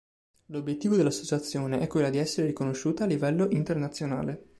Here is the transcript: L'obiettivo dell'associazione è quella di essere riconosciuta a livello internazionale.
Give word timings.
L'obiettivo 0.47 0.95
dell'associazione 0.95 1.77
è 1.79 1.85
quella 1.85 2.09
di 2.09 2.17
essere 2.17 2.47
riconosciuta 2.47 3.03
a 3.03 3.07
livello 3.07 3.47
internazionale. 3.51 4.45